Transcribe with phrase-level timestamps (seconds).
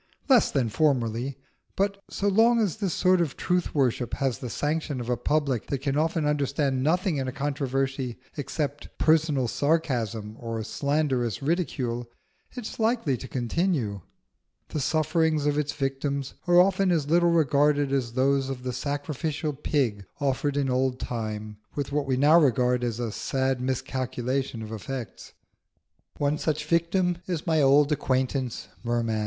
[0.27, 1.37] Less than formerly;
[1.75, 5.67] but so long as this sort of truth worship has the sanction of a public
[5.67, 12.09] that can often understand nothing in a controversy except personal sarcasm or slanderous ridicule,
[12.55, 14.01] it is likely to continue.
[14.69, 19.53] The sufferings of its victims are often as little regarded as those of the sacrificial
[19.53, 24.71] pig offered in old time, with what we now regard as a sad miscalculation of
[24.71, 25.33] effects.
[26.17, 29.19] One such victim is my old acquaintance Merman.